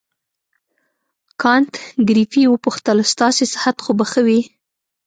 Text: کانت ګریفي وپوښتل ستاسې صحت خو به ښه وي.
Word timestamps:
کانت 1.41 1.73
ګریفي 2.09 2.43
وپوښتل 2.47 2.97
ستاسې 3.11 3.43
صحت 3.53 3.77
خو 3.83 3.91
به 3.97 4.05
ښه 4.11 4.21
وي. 4.27 4.39